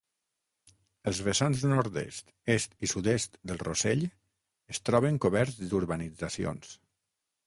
[1.09, 4.05] Els vessants nord-est, est i sud-est del Rossell
[4.75, 6.73] es troben coberts d'urbanitzacions.